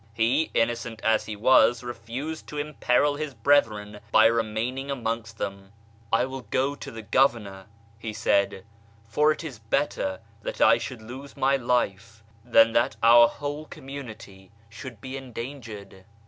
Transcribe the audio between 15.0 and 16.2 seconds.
be endangered."